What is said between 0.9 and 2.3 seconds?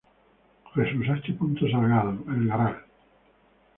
H. Salgado,